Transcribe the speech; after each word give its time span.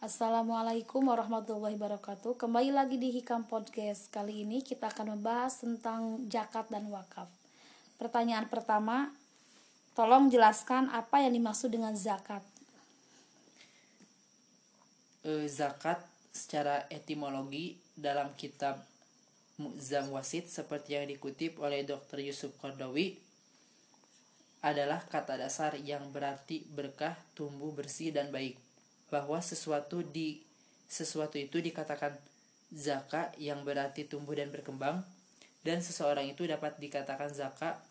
Assalamualaikum 0.00 1.04
warahmatullahi 1.04 1.76
wabarakatuh. 1.76 2.40
Kembali 2.40 2.72
lagi 2.72 2.96
di 2.96 3.12
Hikam 3.12 3.44
Podcast. 3.44 4.08
Kali 4.08 4.40
ini 4.40 4.64
kita 4.64 4.88
akan 4.88 5.20
membahas 5.20 5.60
tentang 5.60 6.24
jakat 6.32 6.72
dan 6.72 6.88
wakaf. 6.88 7.28
Pertanyaan 8.00 8.48
pertama 8.48 9.12
Tolong 9.92 10.32
jelaskan 10.32 10.88
apa 10.88 11.20
yang 11.20 11.36
dimaksud 11.36 11.68
dengan 11.68 11.92
zakat. 11.92 12.40
E, 15.20 15.44
zakat 15.52 16.00
secara 16.32 16.88
etimologi 16.88 17.76
dalam 17.92 18.32
kitab 18.32 18.80
Mu'zam 19.60 20.08
Wasit 20.16 20.48
seperti 20.48 20.96
yang 20.96 21.04
dikutip 21.12 21.60
oleh 21.60 21.84
Dr. 21.84 22.24
Yusuf 22.24 22.56
Kordowi 22.56 23.20
adalah 24.62 25.02
kata 25.10 25.36
dasar 25.36 25.74
yang 25.74 26.14
berarti 26.14 26.62
berkah, 26.70 27.18
tumbuh 27.34 27.74
bersih 27.74 28.14
dan 28.14 28.30
baik 28.30 28.54
bahwa 29.10 29.42
sesuatu 29.42 30.00
di 30.06 30.40
sesuatu 30.86 31.36
itu 31.36 31.58
dikatakan 31.58 32.14
zaka 32.72 33.34
yang 33.36 33.66
berarti 33.66 34.06
tumbuh 34.06 34.38
dan 34.38 34.48
berkembang 34.48 35.04
dan 35.66 35.82
seseorang 35.82 36.30
itu 36.30 36.46
dapat 36.46 36.78
dikatakan 36.78 37.34
zaka 37.34 37.82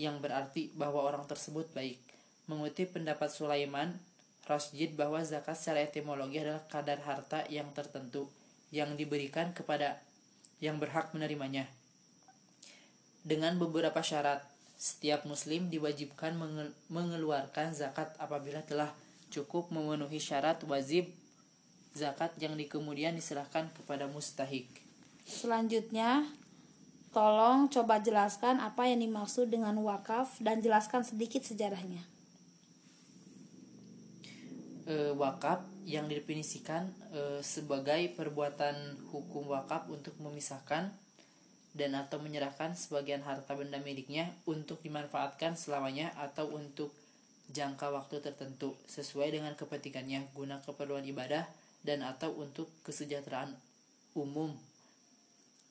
yang 0.00 0.20
berarti 0.20 0.72
bahwa 0.76 1.04
orang 1.04 1.24
tersebut 1.28 1.68
baik. 1.72 2.00
Mengutip 2.46 2.94
pendapat 2.94 3.32
Sulaiman 3.32 3.96
Rasjid 4.46 4.94
bahwa 4.94 5.18
zakat 5.26 5.58
secara 5.58 5.82
etimologi 5.82 6.38
adalah 6.38 6.62
kadar 6.70 7.02
harta 7.02 7.42
yang 7.50 7.66
tertentu 7.74 8.30
yang 8.70 8.94
diberikan 8.94 9.50
kepada 9.50 9.98
yang 10.62 10.78
berhak 10.78 11.10
menerimanya. 11.10 11.66
Dengan 13.26 13.58
beberapa 13.58 13.98
syarat, 14.06 14.46
setiap 14.76 15.24
muslim 15.24 15.72
diwajibkan 15.72 16.36
mengeluarkan 16.92 17.72
zakat 17.72 18.12
apabila 18.20 18.60
telah 18.60 18.92
cukup 19.32 19.72
memenuhi 19.72 20.20
syarat 20.20 20.60
wajib 20.68 21.08
zakat 21.96 22.36
yang 22.36 22.52
di 22.54 22.68
kemudian 22.68 23.16
diserahkan 23.16 23.72
kepada 23.72 24.04
mustahik. 24.04 24.68
Selanjutnya, 25.24 26.28
tolong 27.16 27.72
coba 27.72 27.98
jelaskan 28.04 28.60
apa 28.60 28.84
yang 28.84 29.00
dimaksud 29.00 29.48
dengan 29.48 29.74
wakaf 29.80 30.36
dan 30.44 30.60
jelaskan 30.60 31.02
sedikit 31.02 31.40
sejarahnya. 31.40 32.04
E, 34.86 35.16
wakaf 35.16 35.64
yang 35.88 36.06
didefinisikan 36.06 36.92
e, 37.10 37.40
sebagai 37.40 38.12
perbuatan 38.14 39.08
hukum 39.10 39.50
wakaf 39.50 39.88
untuk 39.90 40.14
memisahkan 40.20 40.92
dan 41.76 41.92
atau 41.92 42.16
menyerahkan 42.16 42.72
sebagian 42.72 43.20
harta 43.20 43.52
benda 43.52 43.76
miliknya 43.84 44.32
untuk 44.48 44.80
dimanfaatkan 44.80 45.60
selamanya 45.60 46.08
atau 46.16 46.48
untuk 46.48 46.88
jangka 47.52 47.92
waktu 47.92 48.24
tertentu 48.24 48.72
sesuai 48.88 49.36
dengan 49.36 49.52
kepentingannya 49.54 50.32
guna 50.32 50.64
keperluan 50.64 51.04
ibadah 51.04 51.44
dan 51.84 52.00
atau 52.02 52.32
untuk 52.34 52.66
kesejahteraan 52.82 53.52
umum 54.16 54.56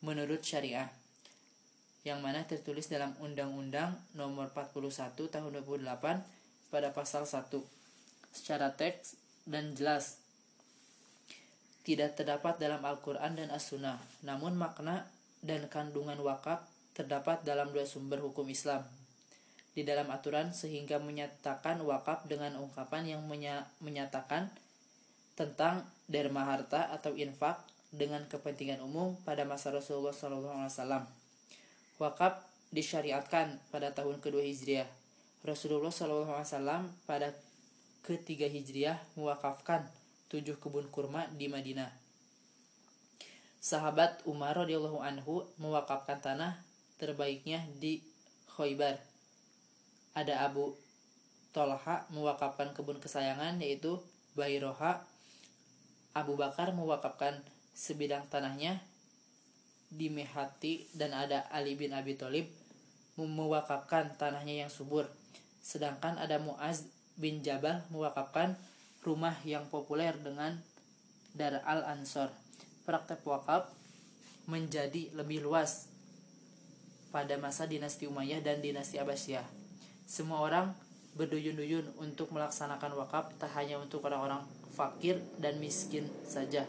menurut 0.05 0.45
syariah 0.45 0.93
yang 2.05 2.21
mana 2.21 2.45
tertulis 2.45 2.85
dalam 2.85 3.17
Undang-Undang 3.17 3.97
Nomor 4.13 4.53
41 4.53 5.17
Tahun 5.17 5.51
2008 5.65 6.69
pada 6.69 6.93
pasal 6.93 7.25
1 7.25 7.49
secara 8.29 8.69
teks 8.77 9.17
dan 9.49 9.73
jelas 9.73 10.21
tidak 11.85 12.17
terdapat 12.17 12.57
dalam 12.57 12.81
Al-Quran 12.81 13.37
dan 13.37 13.49
As-Sunnah. 13.53 14.01
Namun 14.25 14.57
makna 14.57 15.05
dan 15.45 15.69
kandungan 15.69 16.17
wakaf 16.25 16.65
terdapat 16.97 17.45
dalam 17.45 17.69
dua 17.69 17.85
sumber 17.85 18.17
hukum 18.17 18.49
Islam 18.49 18.81
di 19.75 19.83
dalam 19.83 20.07
aturan 20.09 20.55
sehingga 20.55 20.97
menyatakan 21.03 21.83
wakaf 21.83 22.25
dengan 22.25 22.55
ungkapan 22.57 23.05
yang 23.05 23.21
menyatakan 23.83 24.49
tentang 25.35 25.83
derma 26.07 26.47
harta 26.47 26.87
atau 26.95 27.11
infak 27.11 27.59
dengan 27.91 28.23
kepentingan 28.31 28.79
umum 28.79 29.19
pada 29.27 29.43
masa 29.43 29.75
Rasulullah 29.75 30.15
SAW. 30.15 31.03
Wakaf 31.99 32.33
disyariatkan 32.71 33.59
pada 33.67 33.91
tahun 33.91 34.23
kedua 34.23 34.47
Hijriah. 34.47 34.87
Rasulullah 35.43 35.91
SAW 35.91 36.87
pada 37.03 37.35
ketiga 38.01 38.47
Hijriah 38.47 38.97
mewakafkan 39.19 39.91
tujuh 40.31 40.55
kebun 40.55 40.87
kurma 40.87 41.27
di 41.35 41.51
Madinah. 41.51 42.04
Sahabat 43.65 44.21
Umar 44.29 44.53
radhiyallahu 44.53 45.01
anhu 45.01 45.41
mewakafkan 45.57 46.21
tanah 46.21 46.61
terbaiknya 47.01 47.65
di 47.81 47.97
Khoibar 48.45 49.01
ada 50.13 50.45
Abu 50.45 50.77
Tolha 51.49 52.05
mewakafkan 52.13 52.77
kebun 52.77 53.01
kesayangan 53.01 53.57
yaitu 53.57 53.97
Bairoha. 54.37 55.01
Abu 56.13 56.37
Bakar 56.37 56.77
mewakafkan 56.77 57.41
sebidang 57.73 58.29
tanahnya 58.29 58.85
di 59.89 60.13
Mehati 60.13 60.85
dan 60.93 61.17
ada 61.17 61.49
Ali 61.49 61.73
bin 61.73 61.89
Abi 61.89 62.13
Thalib 62.21 62.45
mewakafkan 63.17 64.13
tanahnya 64.13 64.61
yang 64.61 64.69
subur. 64.69 65.09
Sedangkan 65.65 66.21
ada 66.21 66.37
Muaz 66.37 66.85
bin 67.17 67.41
Jabal 67.41 67.81
mewakafkan 67.89 68.61
rumah 69.01 69.33
yang 69.41 69.65
populer 69.73 70.13
dengan 70.21 70.61
Dar 71.33 71.65
al 71.65 71.81
Ansor. 71.81 72.44
Praktek 72.85 73.25
wakaf 73.25 73.73
menjadi 74.45 75.09
lebih 75.17 75.41
luas 75.41 75.89
pada 77.09 77.33
masa 77.41 77.65
dinasti 77.65 78.05
Umayyah 78.05 78.45
dan 78.45 78.61
dinasti 78.61 79.01
Abbasiyah. 79.01 79.45
Semua 80.05 80.45
orang 80.45 80.69
berduyun-duyun 81.17 81.97
untuk 81.97 82.29
melaksanakan 82.29 82.93
wakaf 82.99 83.31
tak 83.41 83.49
hanya 83.57 83.81
untuk 83.81 84.05
orang-orang 84.05 84.43
fakir 84.75 85.17
dan 85.39 85.57
miskin 85.63 86.05
saja, 86.27 86.67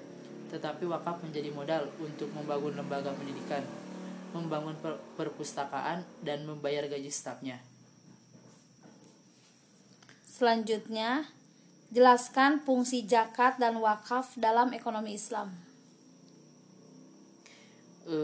tetapi 0.55 0.87
wakaf 0.87 1.19
menjadi 1.21 1.51
modal 1.51 1.91
untuk 1.99 2.31
membangun 2.31 2.79
lembaga 2.79 3.11
pendidikan, 3.13 3.67
membangun 4.31 4.79
per 4.79 5.03
perpustakaan, 5.19 6.07
dan 6.23 6.47
membayar 6.47 6.87
gaji 6.87 7.11
stafnya. 7.11 7.59
Selanjutnya, 10.23 11.27
jelaskan 11.91 12.63
fungsi 12.63 13.03
zakat 13.03 13.59
dan 13.59 13.83
wakaf 13.83 14.39
dalam 14.39 14.71
ekonomi 14.71 15.19
Islam. 15.19 15.66
E, 18.07 18.17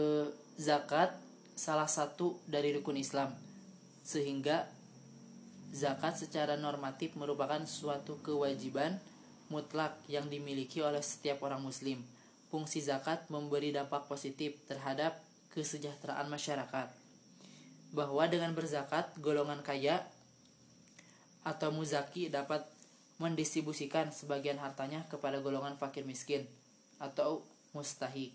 zakat 0.55 1.11
salah 1.53 1.91
satu 1.91 2.39
dari 2.47 2.71
rukun 2.73 2.97
Islam, 2.97 3.35
sehingga 4.01 4.65
Zakat 5.73 6.21
secara 6.21 6.53
normatif 6.53 7.17
merupakan 7.17 7.57
suatu 7.65 8.21
kewajiban 8.21 9.01
mutlak 9.49 9.97
yang 10.05 10.29
dimiliki 10.29 10.85
oleh 10.85 11.01
setiap 11.01 11.41
orang 11.41 11.65
muslim. 11.65 11.97
Fungsi 12.53 12.77
zakat 12.77 13.25
memberi 13.33 13.73
dampak 13.73 14.05
positif 14.05 14.53
terhadap 14.69 15.17
kesejahteraan 15.49 16.29
masyarakat. 16.29 16.93
Bahwa 17.89 18.23
dengan 18.29 18.53
berzakat, 18.53 19.17
golongan 19.17 19.65
kaya 19.65 20.05
atau 21.41 21.73
muzaki 21.73 22.29
dapat 22.29 22.61
mendistribusikan 23.17 24.13
sebagian 24.13 24.61
hartanya 24.61 25.01
kepada 25.09 25.41
golongan 25.41 25.73
fakir 25.73 26.05
miskin 26.05 26.45
atau 27.01 27.41
mustahik. 27.73 28.29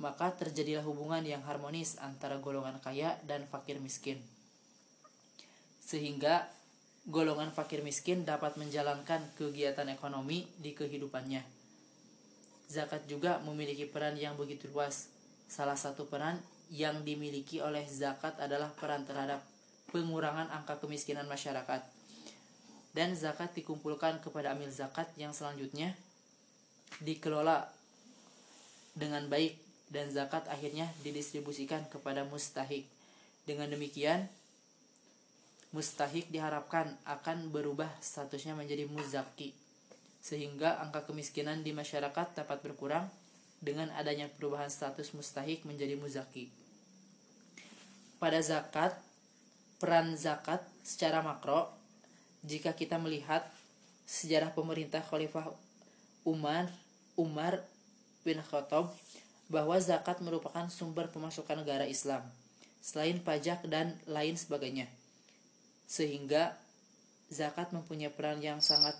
Maka 0.00 0.32
terjadilah 0.32 0.80
hubungan 0.80 1.20
yang 1.20 1.44
harmonis 1.44 2.00
antara 2.00 2.40
golongan 2.40 2.80
kaya 2.80 3.20
dan 3.28 3.44
fakir 3.44 3.76
miskin. 3.84 4.16
Sehingga 5.84 6.48
golongan 7.04 7.52
fakir 7.52 7.84
miskin 7.84 8.24
dapat 8.24 8.56
menjalankan 8.56 9.20
kegiatan 9.36 9.84
ekonomi 9.92 10.48
di 10.56 10.72
kehidupannya. 10.72 11.44
Zakat 12.70 13.04
juga 13.10 13.44
memiliki 13.44 13.84
peran 13.84 14.16
yang 14.16 14.40
begitu 14.40 14.72
luas. 14.72 15.12
Salah 15.50 15.76
satu 15.76 16.08
peran 16.08 16.40
yang 16.70 17.02
dimiliki 17.02 17.58
oleh 17.58 17.82
zakat 17.90 18.38
adalah 18.38 18.70
peran 18.72 19.02
terhadap 19.02 19.42
pengurangan 19.90 20.48
angka 20.54 20.78
kemiskinan 20.78 21.26
masyarakat. 21.26 21.82
Dan 22.94 23.14
zakat 23.18 23.52
dikumpulkan 23.52 24.22
kepada 24.22 24.54
amil 24.54 24.70
zakat 24.70 25.10
yang 25.18 25.34
selanjutnya 25.34 25.98
dikelola 27.02 27.70
dengan 28.94 29.26
baik 29.30 29.69
dan 29.90 30.08
zakat 30.14 30.46
akhirnya 30.46 30.86
didistribusikan 31.02 31.84
kepada 31.90 32.22
mustahik. 32.24 32.86
Dengan 33.44 33.66
demikian, 33.66 34.30
mustahik 35.74 36.30
diharapkan 36.30 36.94
akan 37.06 37.50
berubah 37.50 37.90
statusnya 37.98 38.54
menjadi 38.54 38.86
muzaki 38.86 39.54
sehingga 40.20 40.76
angka 40.84 41.08
kemiskinan 41.08 41.64
di 41.64 41.72
masyarakat 41.72 42.36
dapat 42.36 42.60
berkurang 42.60 43.08
dengan 43.60 43.88
adanya 43.96 44.28
perubahan 44.28 44.68
status 44.68 45.16
mustahik 45.16 45.64
menjadi 45.64 45.96
muzaki. 45.96 46.52
Pada 48.20 48.40
zakat, 48.44 48.92
peran 49.80 50.12
zakat 50.16 50.60
secara 50.84 51.24
makro, 51.24 51.72
jika 52.44 52.76
kita 52.76 53.00
melihat 53.00 53.48
sejarah 54.04 54.52
pemerintah 54.52 55.00
Khalifah 55.00 55.52
Umar 56.24 56.68
Umar 57.16 57.64
bin 58.24 58.40
Khattab 58.44 58.92
bahwa 59.50 59.74
zakat 59.82 60.22
merupakan 60.22 60.70
sumber 60.70 61.10
pemasukan 61.10 61.58
negara 61.58 61.84
Islam 61.84 62.22
selain 62.80 63.18
pajak 63.20 63.66
dan 63.66 63.98
lain 64.06 64.38
sebagainya 64.38 64.86
sehingga 65.90 66.54
zakat 67.28 67.74
mempunyai 67.74 68.14
peran 68.14 68.38
yang 68.38 68.62
sangat 68.62 68.94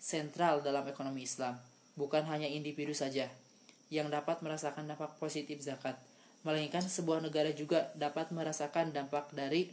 sentral 0.00 0.64
dalam 0.64 0.82
ekonomi 0.88 1.28
Islam. 1.28 1.60
Bukan 1.92 2.24
hanya 2.24 2.48
individu 2.48 2.96
saja 2.96 3.28
yang 3.92 4.08
dapat 4.08 4.40
merasakan 4.40 4.88
dampak 4.88 5.20
positif 5.20 5.60
zakat, 5.60 6.00
melainkan 6.40 6.80
sebuah 6.80 7.20
negara 7.20 7.52
juga 7.52 7.92
dapat 7.92 8.32
merasakan 8.32 8.96
dampak 8.96 9.28
dari 9.36 9.68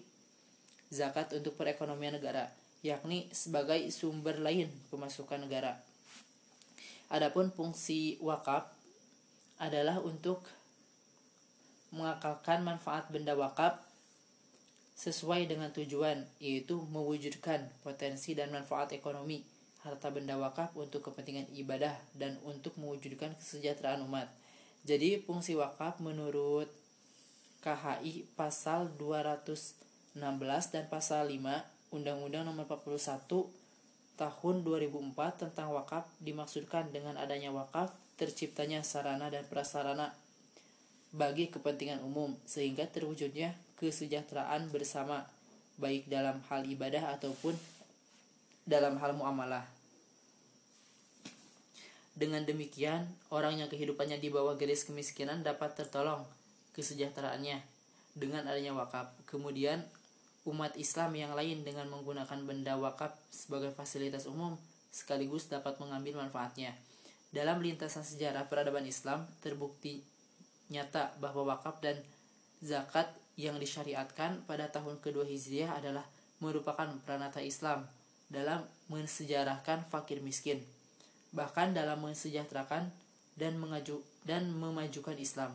zakat 0.92 1.32
untuk 1.32 1.56
perekonomian 1.56 2.20
negara, 2.20 2.52
yakni 2.84 3.32
sebagai 3.32 3.80
sumber 3.96 4.36
lain 4.36 4.68
pemasukan 4.92 5.40
negara. 5.48 5.80
Adapun 7.08 7.50
fungsi 7.50 8.20
wakaf 8.20 8.68
adalah 9.60 10.00
untuk 10.00 10.48
mengakalkan 11.92 12.64
manfaat 12.64 13.12
benda 13.12 13.36
wakaf 13.36 13.78
sesuai 14.96 15.48
dengan 15.48 15.72
tujuan, 15.72 16.28
yaitu 16.44 16.80
mewujudkan 16.92 17.72
potensi 17.84 18.36
dan 18.36 18.52
manfaat 18.52 18.92
ekonomi 18.92 19.44
harta 19.80 20.12
benda 20.12 20.36
wakaf 20.36 20.76
untuk 20.76 21.08
kepentingan 21.08 21.48
ibadah 21.56 21.96
dan 22.12 22.36
untuk 22.44 22.76
mewujudkan 22.76 23.32
kesejahteraan 23.40 24.04
umat. 24.04 24.28
Jadi 24.84 25.24
fungsi 25.24 25.56
wakaf 25.56 26.04
menurut 26.04 26.68
KHI 27.64 28.28
pasal 28.36 28.92
216 28.96 30.20
dan 30.72 30.84
pasal 30.88 31.32
5 31.32 31.96
Undang-Undang 31.96 32.44
Nomor 32.48 32.68
41 32.68 33.28
tahun 34.20 34.56
2004 34.68 35.48
tentang 35.48 35.72
wakaf 35.72 36.08
dimaksudkan 36.20 36.92
dengan 36.92 37.16
adanya 37.16 37.56
wakaf 37.56 37.96
terciptanya 38.20 38.84
sarana 38.84 39.32
dan 39.32 39.48
prasarana 39.48 40.12
bagi 41.16 41.48
kepentingan 41.48 42.04
umum 42.04 42.36
sehingga 42.44 42.84
terwujudnya 42.86 43.56
kesejahteraan 43.80 44.68
bersama 44.70 45.24
baik 45.80 46.12
dalam 46.12 46.44
hal 46.52 46.68
ibadah 46.68 47.16
ataupun 47.16 47.56
dalam 48.68 49.00
hal 49.00 49.16
muamalah. 49.16 49.64
Dengan 52.20 52.44
demikian, 52.44 53.08
orang 53.32 53.64
yang 53.64 53.72
kehidupannya 53.72 54.20
di 54.20 54.28
bawah 54.28 54.60
garis 54.60 54.84
kemiskinan 54.84 55.40
dapat 55.40 55.72
tertolong 55.80 56.28
kesejahteraannya 56.76 57.64
dengan 58.12 58.44
adanya 58.44 58.76
wakaf. 58.76 59.08
Kemudian, 59.24 59.88
umat 60.44 60.76
Islam 60.76 61.16
yang 61.16 61.32
lain 61.32 61.64
dengan 61.64 61.88
menggunakan 61.88 62.44
benda 62.44 62.76
wakaf 62.76 63.16
sebagai 63.32 63.72
fasilitas 63.72 64.28
umum 64.28 64.60
sekaligus 64.92 65.48
dapat 65.48 65.80
mengambil 65.80 66.20
manfaatnya. 66.20 66.76
Dalam 67.30 67.62
lintasan 67.62 68.02
sejarah 68.02 68.50
peradaban 68.50 68.86
Islam, 68.90 69.30
terbukti 69.46 70.02
nyata 70.74 71.14
bahwa 71.22 71.54
wakaf 71.54 71.78
dan 71.78 71.98
zakat 72.62 73.06
yang 73.38 73.62
disyariatkan 73.62 74.44
pada 74.50 74.68
tahun 74.68 74.98
kedua 75.00 75.24
Hijriah 75.30 75.78
adalah 75.78 76.04
merupakan 76.42 76.90
peranata 77.06 77.40
Islam 77.40 77.86
dalam 78.34 78.66
mensejarahkan 78.90 79.86
fakir 79.88 80.22
miskin, 80.26 80.62
bahkan 81.30 81.72
dalam 81.72 82.02
mensejahterakan 82.02 82.90
dan 83.38 83.54
mengaju 83.62 84.02
dan 84.26 84.50
memajukan 84.50 85.16
Islam. 85.16 85.54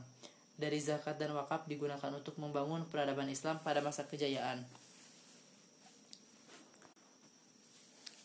Dari 0.54 0.78
zakat 0.78 1.18
dan 1.18 1.34
wakaf 1.34 1.66
digunakan 1.66 2.14
untuk 2.14 2.38
membangun 2.38 2.86
peradaban 2.86 3.26
Islam 3.26 3.58
pada 3.66 3.82
masa 3.82 4.06
kejayaan. 4.06 4.62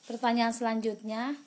Pertanyaan 0.06 0.54
selanjutnya, 0.54 1.38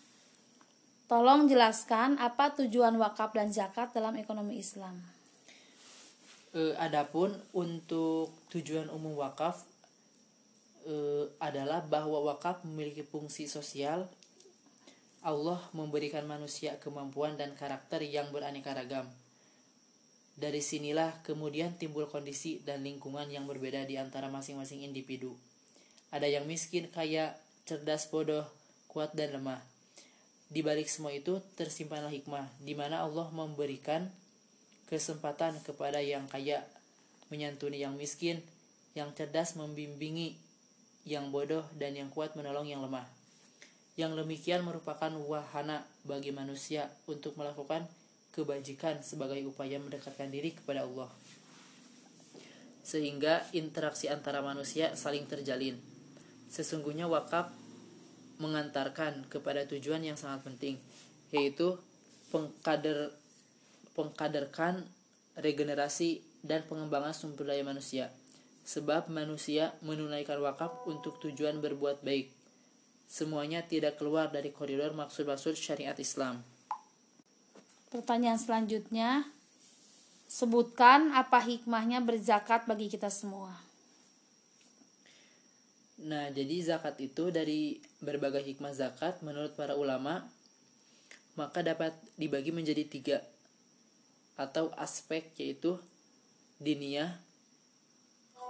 tolong 1.06 1.50
jelaskan 1.50 2.18
apa 2.20 2.54
tujuan 2.58 2.94
wakaf 2.98 3.34
dan 3.34 3.50
zakat 3.50 3.90
dalam 3.94 4.14
ekonomi 4.18 4.58
Islam. 4.58 4.98
E, 6.52 6.76
adapun 6.76 7.32
untuk 7.56 8.32
tujuan 8.52 8.92
umum 8.92 9.16
wakaf 9.16 9.64
e, 10.84 11.28
adalah 11.40 11.80
bahwa 11.86 12.20
wakaf 12.34 12.62
memiliki 12.66 13.02
fungsi 13.06 13.48
sosial. 13.48 14.08
Allah 15.22 15.62
memberikan 15.70 16.26
manusia 16.26 16.82
kemampuan 16.82 17.38
dan 17.38 17.54
karakter 17.54 18.02
yang 18.02 18.34
beraneka 18.34 18.74
ragam. 18.74 19.06
Dari 20.34 20.58
sinilah 20.58 21.22
kemudian 21.22 21.78
timbul 21.78 22.10
kondisi 22.10 22.58
dan 22.66 22.82
lingkungan 22.82 23.30
yang 23.30 23.46
berbeda 23.46 23.86
di 23.86 24.00
antara 24.00 24.26
masing-masing 24.26 24.82
individu. 24.82 25.38
Ada 26.10 26.26
yang 26.26 26.44
miskin, 26.44 26.90
kaya, 26.90 27.38
cerdas, 27.64 28.10
bodoh, 28.10 28.44
kuat, 28.90 29.14
dan 29.14 29.32
lemah. 29.38 29.71
Di 30.52 30.60
balik 30.60 30.84
semua 30.84 31.16
itu 31.16 31.40
tersimpanlah 31.56 32.12
hikmah, 32.12 32.44
di 32.60 32.76
mana 32.76 33.00
Allah 33.00 33.32
memberikan 33.32 34.04
kesempatan 34.84 35.56
kepada 35.64 36.04
yang 36.04 36.28
kaya 36.28 36.60
menyantuni 37.32 37.80
yang 37.80 37.96
miskin, 37.96 38.44
yang 38.92 39.16
cerdas 39.16 39.56
membimbingi 39.56 40.36
yang 41.08 41.32
bodoh 41.32 41.64
dan 41.80 41.96
yang 41.96 42.12
kuat 42.12 42.36
menolong 42.36 42.68
yang 42.68 42.84
lemah. 42.84 43.08
Yang 43.96 44.20
demikian 44.20 44.60
merupakan 44.60 45.08
wahana 45.24 45.88
bagi 46.04 46.36
manusia 46.36 46.92
untuk 47.08 47.32
melakukan 47.40 47.88
kebajikan 48.36 49.00
sebagai 49.00 49.40
upaya 49.48 49.80
mendekatkan 49.80 50.28
diri 50.28 50.52
kepada 50.52 50.84
Allah. 50.84 51.08
Sehingga 52.84 53.48
interaksi 53.56 54.12
antara 54.12 54.44
manusia 54.44 54.92
saling 55.00 55.24
terjalin. 55.24 55.80
Sesungguhnya 56.52 57.08
wakaf 57.08 57.48
mengantarkan 58.42 59.30
kepada 59.30 59.62
tujuan 59.70 60.02
yang 60.02 60.18
sangat 60.18 60.42
penting, 60.42 60.74
yaitu 61.30 61.78
pengkader 62.34 63.14
pengkaderkan 63.94 64.82
regenerasi 65.38 66.24
dan 66.42 66.66
pengembangan 66.66 67.14
sumber 67.14 67.54
daya 67.54 67.62
manusia. 67.62 68.10
Sebab 68.66 69.10
manusia 69.10 69.74
menunaikan 69.82 70.42
wakaf 70.42 70.86
untuk 70.90 71.22
tujuan 71.22 71.62
berbuat 71.62 72.02
baik. 72.02 72.30
Semuanya 73.06 73.62
tidak 73.62 74.00
keluar 74.00 74.32
dari 74.32 74.50
koridor 74.50 74.96
maksud-maksud 74.96 75.54
syariat 75.54 75.94
Islam. 75.98 76.40
Pertanyaan 77.92 78.40
selanjutnya, 78.40 79.28
sebutkan 80.24 81.12
apa 81.12 81.44
hikmahnya 81.44 82.00
berzakat 82.00 82.64
bagi 82.64 82.88
kita 82.88 83.12
semua. 83.12 83.52
Nah, 86.02 86.34
jadi 86.34 86.74
zakat 86.74 86.98
itu 86.98 87.30
dari 87.30 87.78
berbagai 88.02 88.42
hikmah 88.42 88.74
zakat 88.74 89.22
menurut 89.22 89.54
para 89.54 89.78
ulama 89.78 90.26
maka 91.32 91.64
dapat 91.64 91.96
dibagi 92.20 92.52
menjadi 92.52 92.84
tiga 92.84 93.18
atau 94.36 94.68
aspek 94.76 95.32
yaitu 95.40 95.80
diniyah, 96.60 97.16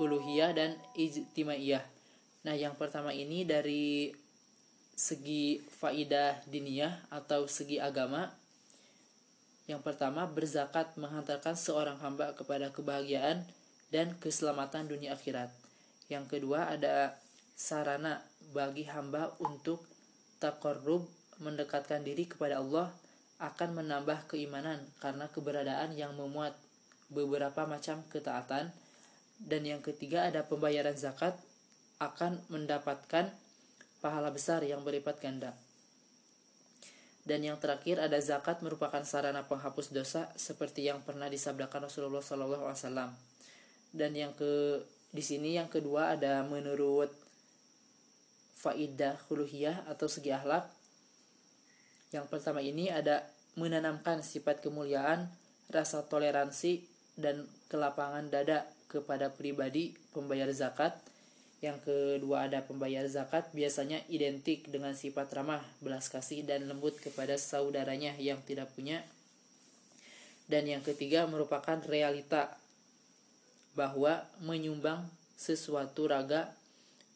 huluhiyah 0.01 0.51
dan 0.57 0.71
ijtimaiyah. 0.99 1.85
Nah, 2.43 2.59
yang 2.59 2.75
pertama 2.75 3.15
ini 3.15 3.47
dari 3.47 4.11
segi 4.99 5.63
faidah 5.79 6.43
diniyah 6.51 7.07
atau 7.13 7.47
segi 7.47 7.79
agama. 7.79 8.35
Yang 9.71 9.87
pertama, 9.87 10.27
berzakat 10.27 10.99
menghantarkan 10.99 11.55
seorang 11.55 11.97
hamba 12.03 12.35
kepada 12.35 12.75
kebahagiaan 12.75 13.47
dan 13.95 14.19
keselamatan 14.19 14.91
dunia 14.91 15.15
akhirat. 15.15 15.55
Yang 16.11 16.35
kedua, 16.35 16.67
ada 16.67 17.15
sarana 17.63 18.19
bagi 18.51 18.91
hamba 18.91 19.39
untuk 19.39 19.87
takorrub 20.43 21.07
mendekatkan 21.39 22.03
diri 22.03 22.27
kepada 22.27 22.59
Allah 22.59 22.91
akan 23.39 23.79
menambah 23.79 24.27
keimanan 24.27 24.83
karena 24.99 25.31
keberadaan 25.31 25.95
yang 25.95 26.19
memuat 26.19 26.59
beberapa 27.15 27.63
macam 27.71 28.03
ketaatan 28.11 28.75
dan 29.39 29.63
yang 29.63 29.79
ketiga 29.79 30.27
ada 30.27 30.43
pembayaran 30.43 30.99
zakat 30.99 31.39
akan 32.03 32.43
mendapatkan 32.51 33.31
pahala 34.03 34.35
besar 34.35 34.67
yang 34.67 34.83
berlipat 34.83 35.23
ganda. 35.23 35.55
Dan 37.23 37.47
yang 37.47 37.55
terakhir 37.63 38.03
ada 38.03 38.19
zakat 38.19 38.59
merupakan 38.67 39.07
sarana 39.07 39.47
penghapus 39.47 39.95
dosa 39.95 40.27
seperti 40.35 40.91
yang 40.91 41.07
pernah 41.07 41.31
disabdakan 41.31 41.87
Rasulullah 41.87 42.19
SAW. 42.19 43.15
Dan 43.95 44.11
yang 44.19 44.35
ke 44.35 44.83
di 45.15 45.23
sini 45.23 45.55
yang 45.55 45.71
kedua 45.71 46.19
ada 46.19 46.43
menurut 46.43 47.15
faidah 48.63 49.19
huluhiyah 49.27 49.91
atau 49.91 50.07
segi 50.07 50.31
akhlak 50.31 50.71
yang 52.13 52.29
pertama 52.29 52.61
ini 52.61 52.93
ada 52.93 53.25
menanamkan 53.57 54.21
sifat 54.21 54.61
kemuliaan, 54.61 55.33
rasa 55.73 56.05
toleransi, 56.05 56.85
dan 57.17 57.49
kelapangan 57.73 58.29
dada 58.29 58.69
kepada 58.93 59.33
pribadi 59.33 59.97
pembayar 60.13 60.49
zakat. 60.53 60.93
Yang 61.65 61.89
kedua 61.89 62.53
ada 62.53 62.61
pembayar 62.61 63.09
zakat 63.09 63.49
biasanya 63.57 64.05
identik 64.13 64.69
dengan 64.69 64.93
sifat 64.93 65.33
ramah, 65.33 65.65
belas 65.81 66.13
kasih, 66.13 66.45
dan 66.45 66.69
lembut 66.69 67.01
kepada 67.01 67.41
saudaranya 67.41 68.13
yang 68.21 68.45
tidak 68.45 68.69
punya. 68.77 69.01
Dan 70.45 70.69
yang 70.69 70.85
ketiga 70.85 71.25
merupakan 71.25 71.81
realita 71.89 72.61
bahwa 73.73 74.29
menyumbang 74.45 75.09
sesuatu 75.33 76.13
raga 76.13 76.53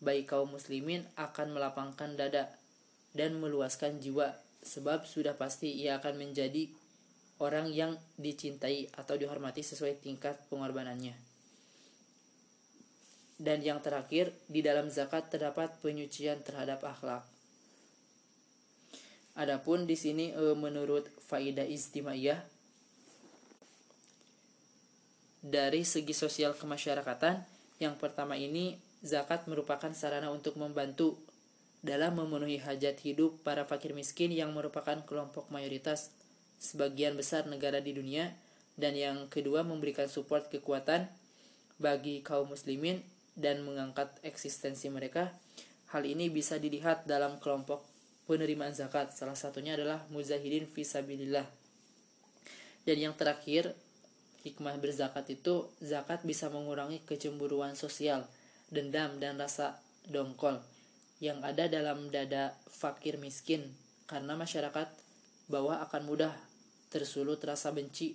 baik 0.00 0.33
kaum 0.33 0.53
muslimin 0.53 1.05
akan 1.17 1.57
melapangkan 1.57 2.17
dada 2.17 2.53
dan 3.17 3.41
meluaskan 3.41 3.97
jiwa 3.97 4.37
sebab 4.61 5.07
sudah 5.09 5.38
pasti 5.38 5.73
ia 5.73 5.97
akan 6.03 6.19
menjadi 6.21 6.69
orang 7.38 7.69
yang 7.69 7.95
dicintai 8.17 8.88
atau 8.97 9.15
dihormati 9.15 9.61
sesuai 9.61 10.00
tingkat 10.00 10.41
pengorbanannya. 10.49 11.15
Dan 13.37 13.61
yang 13.61 13.85
terakhir, 13.85 14.33
di 14.49 14.65
dalam 14.65 14.88
zakat 14.88 15.29
terdapat 15.29 15.69
penyucian 15.85 16.41
terhadap 16.41 16.81
akhlak. 16.81 17.21
Adapun 19.37 19.85
di 19.85 19.93
sini 19.93 20.33
e, 20.33 20.57
menurut 20.57 21.12
faidah 21.21 21.69
istimaiyah 21.69 22.41
dari 25.45 25.85
segi 25.85 26.17
sosial 26.17 26.57
kemasyarakatan, 26.57 27.45
yang 27.76 28.00
pertama 28.00 28.41
ini 28.41 28.81
zakat 29.05 29.45
merupakan 29.50 29.93
sarana 29.93 30.33
untuk 30.33 30.57
membantu 30.61 31.17
dalam 31.85 32.19
memenuhi 32.19 32.59
hajat 32.59 32.99
hidup 33.05 33.41
para 33.47 33.62
fakir 33.69 33.93
miskin 33.93 34.33
yang 34.33 34.50
merupakan 34.57 34.99
kelompok 35.07 35.49
mayoritas 35.53 36.11
sebagian 36.57 37.15
besar 37.15 37.45
negara 37.47 37.79
di 37.85 37.93
dunia 37.93 38.33
dan 38.76 38.97
yang 38.97 39.29
kedua 39.29 39.65
memberikan 39.65 40.09
support 40.09 40.49
kekuatan 40.53 41.09
bagi 41.76 42.25
kaum 42.25 42.53
muslimin 42.53 43.05
dan 43.37 43.65
mengangkat 43.65 44.12
eksistensi 44.25 44.88
mereka. 44.88 45.33
Hal 45.93 46.09
ini 46.09 46.33
bisa 46.33 46.57
dilihat 46.57 47.05
dalam 47.05 47.38
kelompok 47.38 47.85
penerimaan 48.26 48.75
zakat. 48.75 49.12
Salah 49.15 49.37
satunya 49.38 49.76
adalah 49.79 50.03
muzahidin 50.11 50.67
fisabilillah. 50.67 51.47
Dan 52.83 52.97
yang 52.99 53.15
terakhir, 53.15 53.76
hikmah 54.43 54.79
berzakat 54.83 55.31
itu 55.31 55.69
zakat 55.79 56.23
bisa 56.26 56.50
mengurangi 56.50 57.03
kecemburuan 57.07 57.79
sosial, 57.79 58.26
dendam 58.71 59.19
dan 59.23 59.39
rasa 59.39 59.79
dongkol 60.07 60.59
yang 61.23 61.41
ada 61.41 61.67
dalam 61.67 62.13
dada 62.13 62.53
fakir 62.69 63.17
miskin 63.17 63.65
karena 64.07 64.37
masyarakat 64.37 64.89
bawah 65.49 65.81
akan 65.89 66.03
mudah 66.05 66.35
tersulut 66.93 67.41
rasa 67.43 67.73
benci 67.73 68.15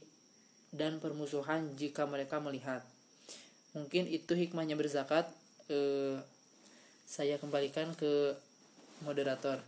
dan 0.72 1.02
permusuhan 1.04 1.76
jika 1.76 2.08
mereka 2.08 2.40
melihat 2.40 2.84
mungkin 3.76 4.08
itu 4.08 4.36
hikmahnya 4.36 4.76
berzakat 4.76 5.28
eh, 5.72 6.20
saya 7.08 7.36
kembalikan 7.40 7.92
ke 7.96 8.36
moderator 9.04 9.60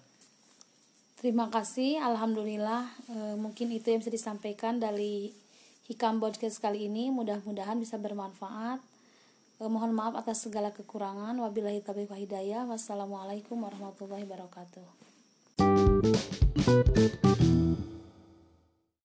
Terima 1.23 1.47
kasih, 1.47 2.03
Alhamdulillah. 2.03 2.83
E, 3.07 3.39
mungkin 3.39 3.71
itu 3.71 3.87
yang 3.87 4.03
bisa 4.03 4.11
disampaikan 4.11 4.75
dari 4.75 5.31
Hikam 5.87 6.19
Podcast 6.19 6.59
kali 6.59 6.91
ini. 6.91 7.15
Mudah-mudahan 7.15 7.79
bisa 7.79 7.95
bermanfaat. 7.95 8.83
E, 9.63 9.67
mohon 9.71 9.95
maaf 9.95 10.19
atas 10.19 10.43
segala 10.43 10.75
kekurangan. 10.75 11.39
Wabillahi 11.39 11.79
taufiq 11.79 12.11
hidayah. 12.11 12.67
Wassalamualaikum 12.67 13.63
warahmatullahi 13.63 14.27
wabarakatuh. 14.27 14.83